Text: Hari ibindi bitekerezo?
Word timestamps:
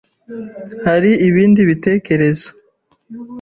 Hari 0.85 1.11
ibindi 1.27 1.61
bitekerezo? 1.69 2.47